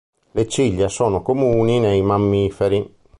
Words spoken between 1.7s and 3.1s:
nei mammiferi.